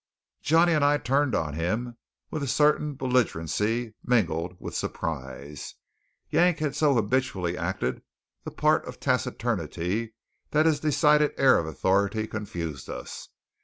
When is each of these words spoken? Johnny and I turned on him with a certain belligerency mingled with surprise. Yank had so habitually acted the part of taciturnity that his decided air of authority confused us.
Johnny 0.41 0.73
and 0.73 0.83
I 0.83 0.97
turned 0.97 1.35
on 1.35 1.53
him 1.53 1.95
with 2.31 2.41
a 2.41 2.47
certain 2.47 2.95
belligerency 2.95 3.93
mingled 4.03 4.55
with 4.59 4.73
surprise. 4.75 5.75
Yank 6.31 6.57
had 6.57 6.75
so 6.75 6.95
habitually 6.95 7.55
acted 7.55 8.01
the 8.43 8.49
part 8.49 8.83
of 8.87 8.99
taciturnity 8.99 10.15
that 10.49 10.65
his 10.65 10.79
decided 10.79 11.33
air 11.37 11.59
of 11.59 11.67
authority 11.67 12.25
confused 12.25 12.89
us. 12.89 13.29